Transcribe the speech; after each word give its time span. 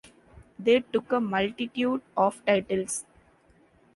They 0.57 0.79
took 0.79 1.11
a 1.11 1.19
multitude 1.21 2.01
of 2.17 2.43
titles. 2.47 3.05